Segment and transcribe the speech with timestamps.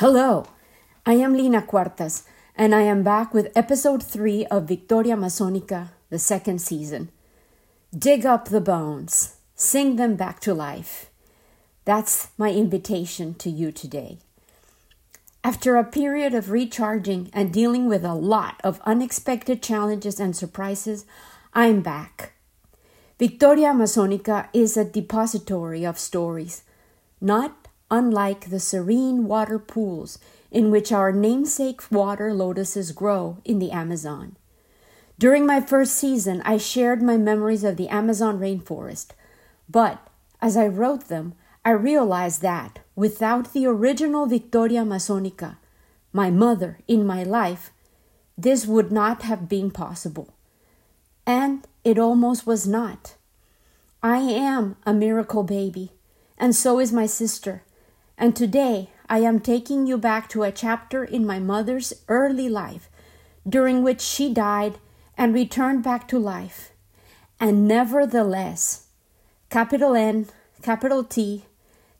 [0.00, 0.44] Hello,
[1.06, 6.18] I am Lina Cuartas, and I am back with episode 3 of Victoria Amazonica, the
[6.18, 7.08] second season.
[7.96, 11.08] Dig up the bones, sing them back to life.
[11.86, 14.18] That's my invitation to you today.
[15.42, 21.06] After a period of recharging and dealing with a lot of unexpected challenges and surprises,
[21.54, 22.34] I'm back.
[23.18, 26.64] Victoria Amazonica is a depository of stories,
[27.18, 30.18] not unlike the serene water pools
[30.50, 34.36] in which our namesake water lotuses grow in the Amazon.
[35.18, 39.10] During my first season, I shared my memories of the Amazon rainforest,
[39.68, 40.06] but
[40.40, 45.56] as I wrote them, I realized that without the original Victoria Amazonica,
[46.12, 47.72] my mother in my life,
[48.38, 50.34] this would not have been possible.
[51.26, 53.16] And it almost was not.
[54.02, 55.92] I am a miracle baby,
[56.38, 57.62] and so is my sister.
[58.18, 62.88] And today I am taking you back to a chapter in my mother's early life,
[63.46, 64.78] during which she died
[65.18, 66.72] and returned back to life.
[67.38, 68.86] And nevertheless,
[69.50, 70.26] capital N,
[70.62, 71.44] capital T,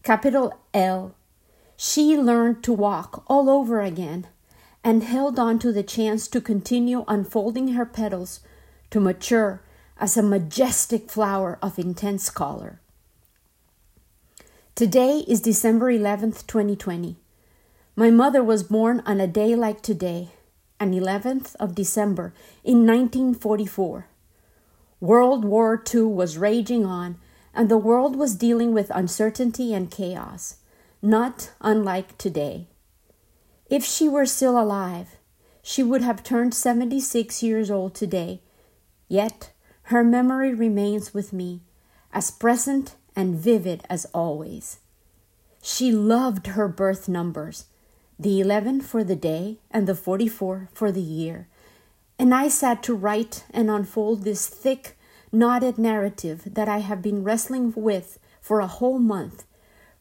[0.02, 1.14] capital L,
[1.76, 4.26] she learned to walk all over again
[4.82, 8.40] and held on to the chance to continue unfolding her petals
[8.90, 9.60] to mature
[9.98, 12.80] as a majestic flower of intense color.
[14.76, 17.16] Today is December 11th, 2020.
[17.96, 20.32] My mother was born on a day like today,
[20.78, 24.06] an 11th of December in 1944.
[25.00, 27.16] World War II was raging on,
[27.54, 30.56] and the world was dealing with uncertainty and chaos,
[31.00, 32.66] not unlike today.
[33.70, 35.16] If she were still alive,
[35.62, 38.42] she would have turned 76 years old today,
[39.08, 39.52] yet
[39.84, 41.62] her memory remains with me,
[42.12, 44.78] as present and vivid as always.
[45.62, 47.64] She loved her birth numbers,
[48.18, 51.48] the 11 for the day and the 44 for the year,
[52.18, 54.96] and I sat to write and unfold this thick,
[55.32, 59.44] knotted narrative that I have been wrestling with for a whole month,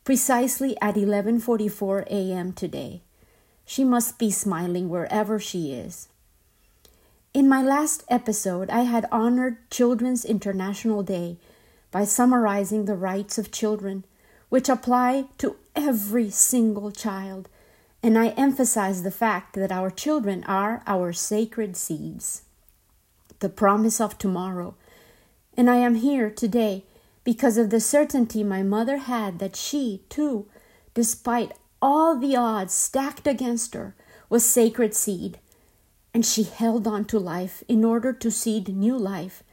[0.04, 2.54] precisely at 11:44 a.m.
[2.54, 3.02] today.
[3.66, 6.08] She must be smiling wherever she is.
[7.34, 11.38] In my last episode, I had honored Children's International Day
[11.96, 14.04] by summarizing the rights of children,
[14.50, 17.48] which apply to every single child,
[18.04, 22.42] and I emphasize the fact that our children are our sacred seeds,
[23.40, 24.76] the promise of tomorrow,
[25.56, 26.84] and I am here today
[27.24, 30.48] because of the certainty my mother had that she, too,
[30.94, 33.96] despite all the odds stacked against her,
[34.28, 35.40] was sacred seed.
[36.14, 39.44] And she held on to life in order to seed new life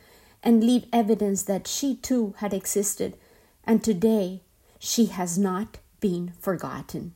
[0.42, 3.16] and leave evidence that she too had existed,
[3.64, 4.42] and today
[4.78, 7.14] she has not been forgotten.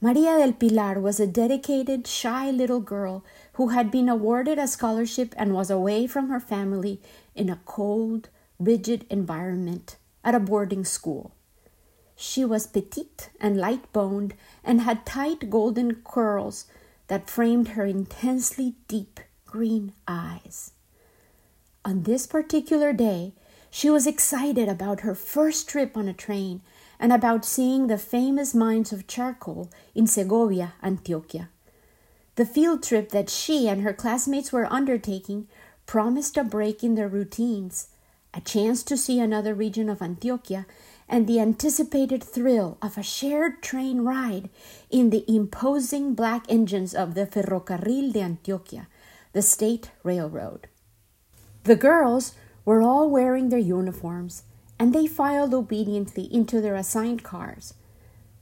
[0.00, 3.22] Maria del Pilar was a dedicated, shy little girl
[3.54, 7.02] who had been awarded a scholarship and was away from her family
[7.34, 11.32] in a cold, rigid environment at a boarding school.
[12.16, 14.34] She was petite and light boned
[14.64, 16.66] and had tight golden curls
[17.08, 20.72] that framed her intensely deep green eyes.
[21.82, 23.32] On this particular day,
[23.70, 26.60] she was excited about her first trip on a train
[26.98, 31.48] and about seeing the famous mines of charcoal in Segovia, Antioquia.
[32.34, 35.48] The field trip that she and her classmates were undertaking
[35.86, 37.88] promised a break in their routines,
[38.34, 40.66] a chance to see another region of Antioquia,
[41.08, 44.50] and the anticipated thrill of a shared train ride
[44.90, 48.86] in the imposing black engines of the Ferrocarril de Antioquia,
[49.32, 50.68] the state railroad.
[51.64, 52.34] The girls
[52.64, 54.44] were all wearing their uniforms
[54.78, 57.74] and they filed obediently into their assigned cars.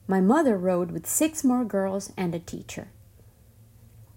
[0.06, 2.88] My mother rode with six more girls and a teacher.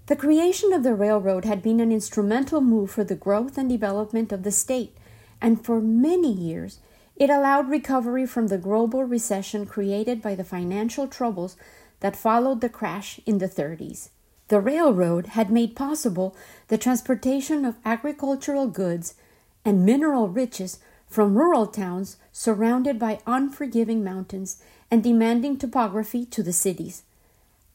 [0.06, 4.32] The creation of the railroad had been an instrumental move for the growth and development
[4.32, 4.96] of the state,
[5.42, 6.80] and for many years
[7.16, 11.58] it allowed recovery from the global recession created by the financial troubles
[12.02, 14.10] that followed the crash in the 30s.
[14.52, 16.36] The railroad had made possible
[16.68, 19.16] the transportation of agricultural goods
[19.64, 20.78] and mineral riches
[21.08, 24.62] from rural towns surrounded by unforgiving mountains
[24.92, 27.04] and demanding topography to the cities.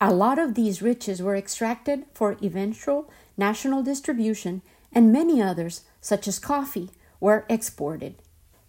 [0.02, 3.08] A lot of these riches were extracted for eventual
[3.38, 4.60] national distribution,
[4.92, 6.90] and many others, such as coffee,
[7.20, 8.16] were exported.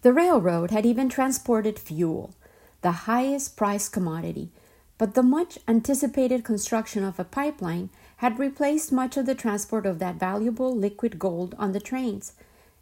[0.00, 2.32] The railroad had even transported fuel,
[2.80, 4.48] the highest priced commodity,
[4.98, 10.00] but the much anticipated construction of a pipeline had replaced much of the transport of
[10.00, 12.32] that valuable liquid gold on the trains,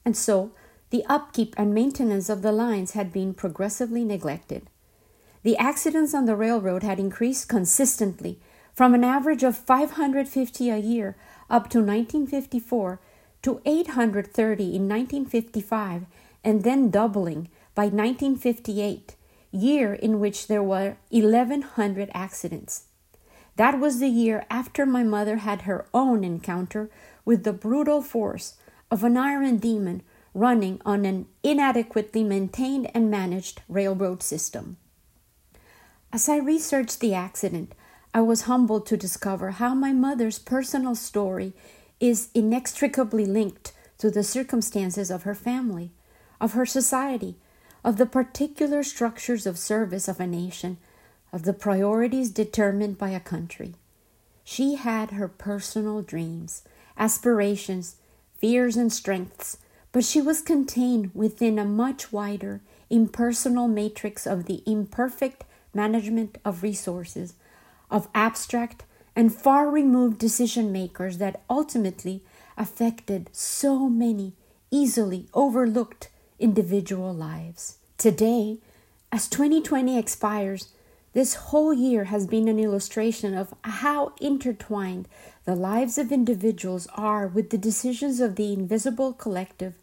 [0.04, 0.50] and so
[0.90, 4.70] the upkeep and maintenance of the lines had been progressively neglected.
[5.42, 8.38] The accidents on the railroad had increased consistently
[8.72, 11.16] from an average of 550 a year
[11.50, 13.00] up to 1954
[13.42, 16.06] to 830 in 1955
[16.42, 19.15] and then doubling by 1958,
[19.56, 22.84] year in which there were 1100 accidents.
[23.56, 26.90] That was the year after my mother had her own encounter
[27.24, 28.56] with the brutal force
[28.90, 30.02] of an iron demon
[30.34, 34.76] running on an inadequately maintained and managed railroad system.
[36.12, 37.74] As I researched the accident,
[38.12, 41.54] I was humbled to discover how my mother's personal story
[41.98, 45.90] is inextricably linked to the circumstances of her family,
[46.40, 47.36] of her society,
[47.86, 50.76] of the particular structures of service of a nation,
[51.32, 53.74] of the priorities determined by a country.
[54.42, 56.62] She had her personal dreams,
[56.98, 57.94] aspirations,
[58.38, 59.58] fears, and strengths,
[59.92, 62.60] but she was contained within a much wider,
[62.90, 67.34] impersonal matrix of the imperfect management of resources,
[67.88, 68.82] of abstract
[69.14, 72.24] and far removed decision makers that ultimately
[72.58, 74.32] affected so many
[74.72, 77.78] easily overlooked individual lives.
[77.98, 78.58] Today,
[79.10, 80.68] as 2020 expires,
[81.12, 85.08] this whole year has been an illustration of how intertwined
[85.46, 89.74] the lives of individuals are with the decisions of the invisible collective,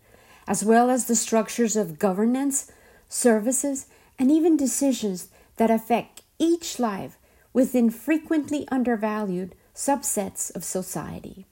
[0.47, 2.71] as well as the structures of governance,
[3.09, 3.87] services,
[4.19, 7.17] and even decisions that affect each life
[7.51, 11.45] within frequently undervalued subsets of society.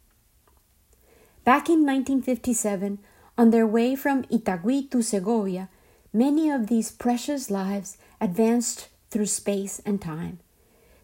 [1.43, 2.99] Back in 1957,
[3.37, 5.69] on their way from Itagüí to Segovia,
[6.13, 10.39] many of these precious lives advanced through space and time.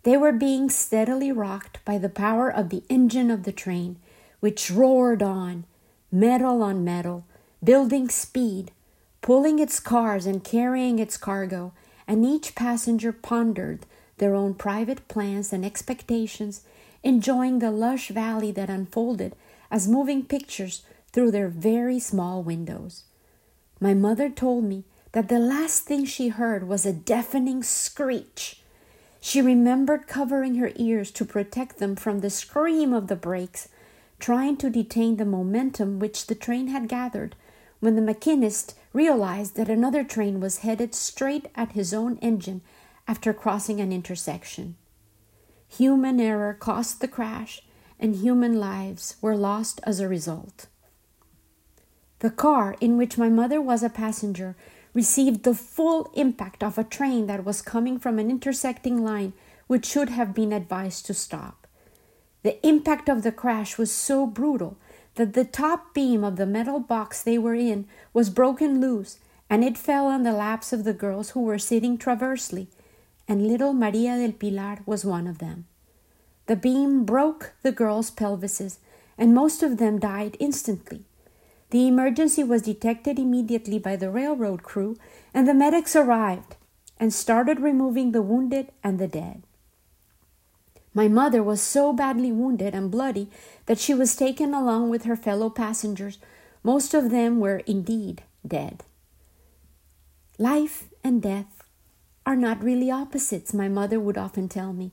[0.03, 3.97] They were being steadily rocked by the power of the engine of the train,
[4.39, 5.65] which roared on,
[6.12, 7.25] metal on metal,
[7.63, 8.71] building speed,
[9.21, 11.73] pulling its cars and carrying its cargo,
[12.07, 13.85] and each passenger pondered
[14.18, 16.62] their own private plans and expectations,
[17.03, 19.35] enjoying the lush valley that unfolded
[19.69, 20.83] as moving pictures
[21.18, 23.06] through their very small windows.
[23.80, 24.84] My mother told me
[25.14, 28.62] that the last thing she heard was a deafening screech.
[29.19, 33.68] She remembered covering her ears to protect them from the scream of the brakes,
[34.19, 37.36] trying to detain the momentum which the train had gathered
[37.80, 42.62] when the machinist realized that another train was headed straight at his own engine
[43.08, 44.75] after crossing an intersection.
[45.68, 47.64] Human error caused the crash,
[48.00, 50.68] and human lives were lost as a result.
[52.19, 54.56] The car in which my mother was a passenger
[54.94, 59.34] received the full impact of a train that was coming from an intersecting line
[59.68, 61.68] which should have been advised to stop.
[62.44, 64.78] The impact of the crash was so brutal
[65.16, 69.19] that the top beam of the metal box they were in was broken loose
[69.50, 72.68] and it fell on the laps of the girls who were sitting traversely,
[73.28, 75.66] and little Maria del Pilar was one of them.
[76.48, 78.80] The beam broke the girls' pelvises,
[79.18, 81.04] and most of them died instantly.
[81.69, 84.96] The emergency was detected immediately by the railroad crew,
[85.34, 86.56] and the medics arrived
[87.00, 89.44] and started removing the wounded and the dead.
[90.94, 93.30] My mother was so badly wounded and bloody
[93.66, 96.18] that she was taken along with her fellow passengers.
[96.64, 98.84] Most of them were indeed dead.
[100.40, 101.64] Life and death
[102.25, 104.92] are not really opposites, my mother would often tell me.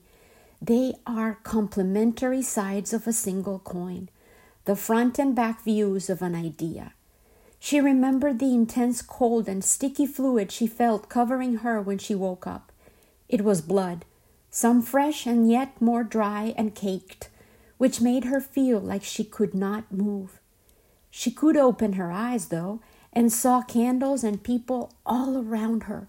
[0.61, 4.09] They are complementary sides of a single coin
[4.65, 6.93] the front and back views of an idea.
[7.59, 12.45] She remembered the intense cold and sticky fluid she felt covering her when she woke
[12.45, 12.71] up.
[13.29, 14.05] It was blood,
[14.49, 17.29] some fresh and yet more dry and caked,
[17.77, 20.39] which made her feel like she could not move.
[21.09, 22.81] She could open her eyes, though,
[23.13, 26.07] and saw candles and people all around her,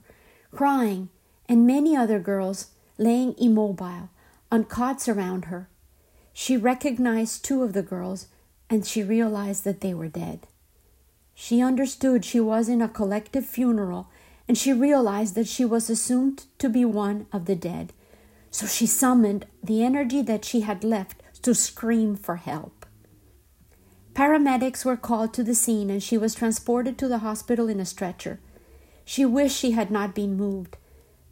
[0.50, 1.08] crying,
[1.48, 4.10] and many other girls laying immobile
[4.50, 5.68] on cots around her.
[6.32, 8.26] She recognized two of the girls
[8.68, 10.46] and she realized that they were dead.
[11.34, 14.08] She understood she was in a collective funeral,
[14.48, 17.92] and she realized that she was assumed to be one of the dead.
[18.50, 22.86] So she summoned the energy that she had left to scream for help.
[24.14, 27.84] Paramedics were called to the scene, and she was transported to the hospital in a
[27.84, 28.40] stretcher.
[29.04, 30.78] She wished she had not been moved.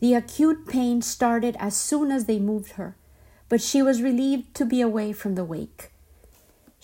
[0.01, 2.95] The acute pain started as soon as they moved her,
[3.49, 5.93] but she was relieved to be away from the wake.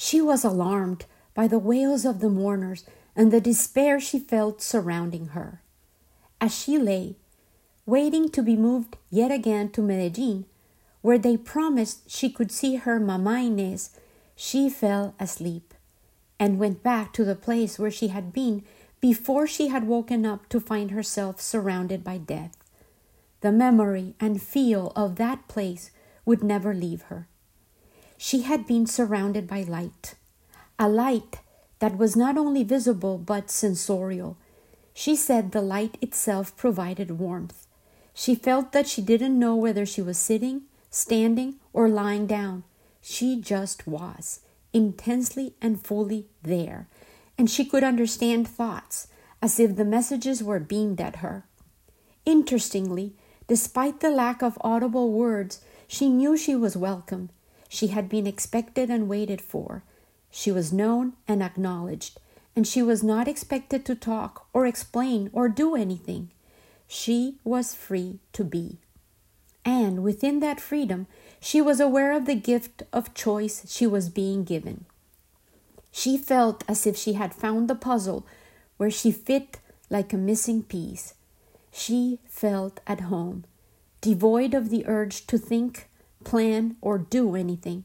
[0.02, 1.04] She was alarmed
[1.34, 5.60] by the wails of the mourners and the despair she felt surrounding her.
[6.40, 7.16] As she lay,
[7.84, 10.46] waiting to be moved yet again to Medellin,
[11.02, 13.90] where they promised she could see her Mama Inés,
[14.34, 15.74] she fell asleep
[16.38, 18.64] and went back to the place where she had been
[19.02, 22.56] before she had woken up to find herself surrounded by death.
[23.42, 25.90] the memory and feel of that place
[26.24, 27.26] would never leave her.
[28.22, 30.14] She had been surrounded by light,
[30.78, 31.38] a light
[31.78, 34.36] that was not only visible but sensorial.
[34.92, 37.66] She said the light itself provided warmth.
[38.12, 42.64] She felt that she didn't know whether she was sitting, standing, or lying down.
[43.00, 44.40] She just was,
[44.74, 46.88] intensely and fully there,
[47.38, 49.08] and she could understand thoughts
[49.40, 51.46] as if the messages were beamed at her.
[52.26, 53.14] Interestingly,
[53.48, 57.30] despite the lack of audible words, she knew she was welcome.
[57.72, 59.84] She had been expected and waited for.
[60.28, 62.18] She was known and acknowledged,
[62.56, 66.32] and she was not expected to talk or explain or do anything.
[66.88, 68.78] She was free to be.
[69.64, 71.06] And within that freedom,
[71.38, 74.84] she was aware of the gift of choice she was being given.
[75.92, 78.26] She felt as if she had found the puzzle
[78.78, 81.14] where she fit like a missing piece.
[81.70, 83.44] She felt at home,
[84.00, 85.88] devoid of the urge to think,
[86.24, 87.84] plan, or do anything.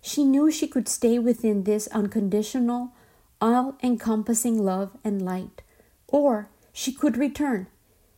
[0.00, 2.92] She knew she could stay within this unconditional,
[3.40, 5.62] all encompassing love and light,
[6.08, 7.66] or she could return.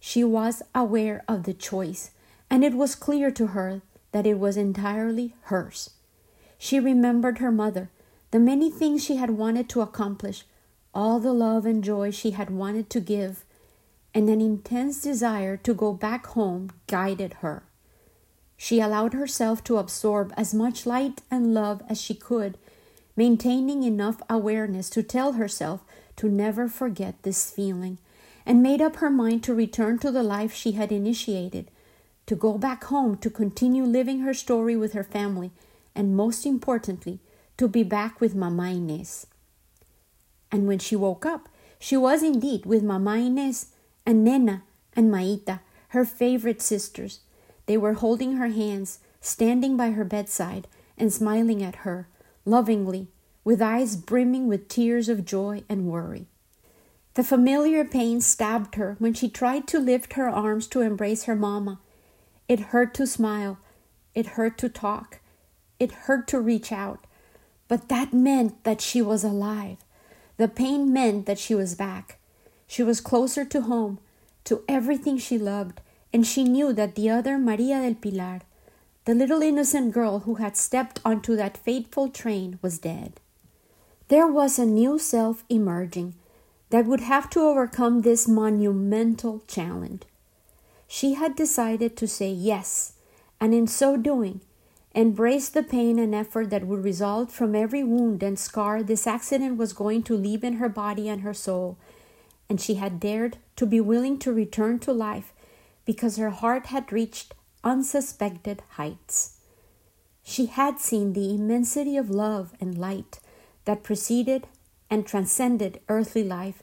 [0.00, 2.10] She was aware of the choice,
[2.50, 5.90] and it was clear to her that it was entirely hers.
[6.58, 7.90] She remembered her mother,
[8.30, 10.44] the many things she had wanted to accomplish,
[10.94, 13.44] all the love and joy she had wanted to give,
[14.14, 17.64] and an intense desire to go back home guided her.
[18.56, 22.56] She allowed herself to absorb as much light and love as she could,
[23.16, 25.84] maintaining enough awareness to tell herself
[26.16, 27.98] to never forget this feeling,
[28.46, 31.70] and made up her mind to return to the life she had initiated,
[32.26, 35.50] to go back home to continue living her story with her family,
[35.94, 37.20] and most importantly,
[37.56, 39.26] to be back with Mama Inés.
[40.50, 43.66] And when she woke up, she was indeed with Mama Inés
[44.06, 44.62] and Nena
[44.94, 47.20] and Maita, her favorite sisters.
[47.66, 50.68] They were holding her hands, standing by her bedside,
[50.98, 52.08] and smiling at her,
[52.44, 53.08] lovingly,
[53.42, 56.26] with eyes brimming with tears of joy and worry.
[57.14, 61.36] The familiar pain stabbed her when she tried to lift her arms to embrace her
[61.36, 61.78] mamma.
[62.48, 63.58] It hurt to smile.
[64.14, 65.20] It hurt to talk.
[65.78, 67.06] It hurt to reach out.
[67.68, 69.78] But that meant that she was alive.
[70.36, 72.18] The pain meant that she was back.
[72.66, 74.00] She was closer to home,
[74.44, 75.80] to everything she loved,
[76.14, 78.42] and she knew that the other Maria del Pilar,
[79.04, 83.14] the little innocent girl who had stepped onto that fateful train, was dead.
[84.06, 86.14] There was a new self emerging
[86.70, 90.02] that would have to overcome this monumental challenge.
[90.86, 92.92] She had decided to say yes,
[93.40, 94.40] and in so doing,
[94.94, 99.56] embrace the pain and effort that would result from every wound and scar this accident
[99.56, 101.76] was going to leave in her body and her soul,
[102.48, 105.33] and she had dared to be willing to return to life
[105.84, 109.38] because her heart had reached unsuspected heights.
[110.22, 113.20] She had seen the immensity of love and light
[113.64, 114.46] that preceded
[114.90, 116.62] and transcended earthly life,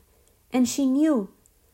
[0.51, 1.29] and she knew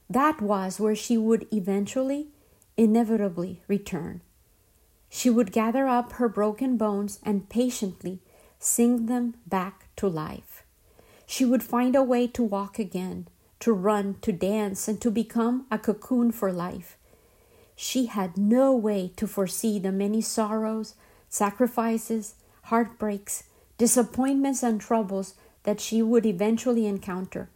[0.10, 2.28] that was where she would eventually
[2.76, 4.22] inevitably return.
[5.10, 8.20] She would gather up her broken bones and patiently
[8.60, 10.64] sing them back to life.
[11.26, 13.28] She would find a way to walk again,
[13.60, 16.97] to run, to dance, and to become a cocoon for life.
[17.80, 20.96] She had no way to foresee the many sorrows,
[21.30, 23.44] sacrifices, heartbreaks,
[23.78, 27.50] disappointments, and troubles that she would eventually encounter,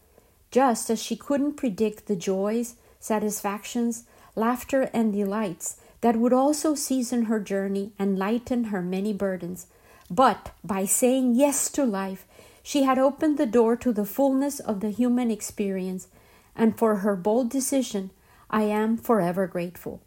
[0.52, 4.04] just as she couldn't predict the joys, satisfactions,
[4.36, 9.66] laughter, and delights that would also season her journey and lighten her many burdens.
[10.08, 12.28] But by saying yes to life,
[12.62, 16.10] she had opened the door to the fullness of the human experience,
[16.56, 18.12] and for her bold decision,
[18.52, 20.00] I am forever grateful.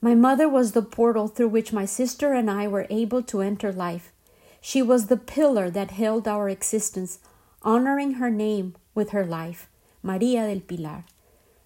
[0.00, 3.72] My mother was the portal through which my sister and I were able to enter
[3.72, 4.12] life.
[4.60, 7.18] She was the pillar that held our existence,
[7.62, 9.68] honoring her name with her life,
[10.02, 11.04] Maria del Pilar.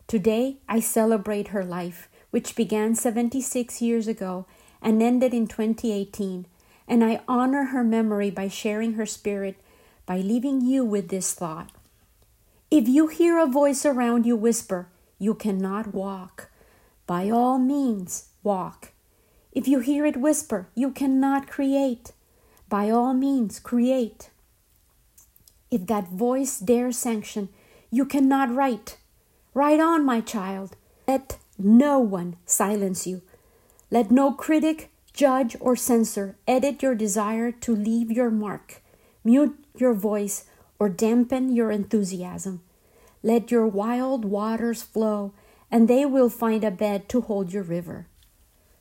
[0.06, 4.46] Today I celebrate her life, which began 76 years ago
[4.82, 6.46] and ended in 2018,
[6.86, 9.56] and I honor her memory by sharing her spirit
[10.06, 11.70] by leaving you with this thought.
[12.70, 16.49] If you hear a voice around you whisper, You cannot walk,
[17.10, 18.92] by all means walk.
[19.50, 22.12] If you hear it whisper, You cannot create,
[22.68, 24.30] by all means create.
[25.72, 27.48] If that voice dares sanction,
[27.90, 28.96] You cannot write,
[29.54, 30.76] Write on, my child.
[31.08, 33.22] Let no one silence you.
[33.90, 38.84] Let no critic, judge, or censor edit your desire to leave your mark,
[39.24, 40.44] mute your voice,
[40.78, 42.62] or dampen your enthusiasm.
[43.24, 45.32] Let your wild waters flow
[45.70, 48.06] and they will find a bed to hold your river.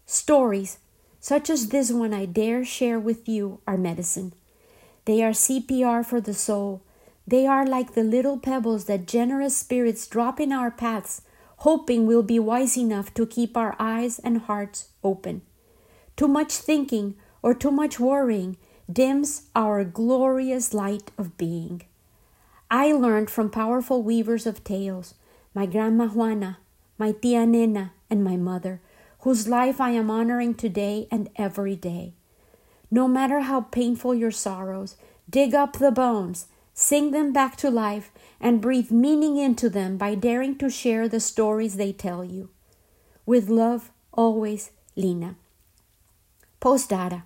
[0.06, 0.80] Stories,
[1.20, 4.34] such as this one I dare share with you, are medicine.
[5.06, 6.82] They are CPR for the soul.
[7.28, 11.22] They are like the little pebbles that generous spirits drop in our paths,
[11.58, 15.42] hoping we'll be wise enough to keep our eyes and hearts open.
[16.16, 18.58] Too much thinking or too much worrying
[18.92, 21.84] dims our glorious light of being.
[22.72, 25.16] I learned from powerful weavers of tales,
[25.54, 26.58] my Grandma Juana,
[27.00, 28.82] my Tia Nena, and my mother,
[29.22, 32.14] whose life I am honoring today and every day.
[32.92, 34.96] No matter how painful your sorrows,
[35.30, 40.16] dig up the bones, sing them back to life, and breathe meaning into them by
[40.16, 42.50] daring to share the stories they tell you.
[43.26, 45.36] With love, always, Lina.
[46.62, 47.24] Postdata.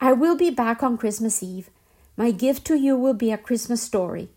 [0.00, 1.70] I will be back on Christmas Eve.
[2.16, 4.28] My gift to you will be a Christmas story,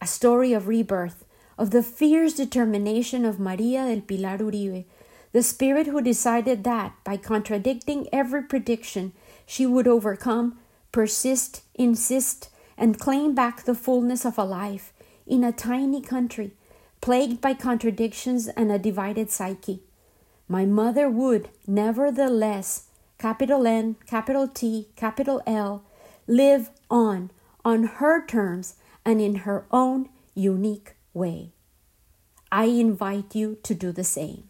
[0.00, 1.24] a story of rebirth,
[1.58, 4.84] of the fierce determination of Maria del Pilar Uribe,
[5.32, 9.12] the spirit who decided that, by contradicting every prediction,
[9.44, 10.58] she would overcome,
[10.92, 12.48] persist, insist,
[12.78, 14.92] and claim back the fullness of a life
[15.26, 16.52] in a tiny country,
[17.00, 19.82] plagued by contradictions and a divided psyche.
[20.46, 22.84] My mother would, nevertheless,
[23.18, 25.82] capital N, capital T, capital L,
[26.26, 27.30] live on
[27.64, 31.52] on her terms and in her own unique way.
[32.50, 34.48] I invite you to do the same.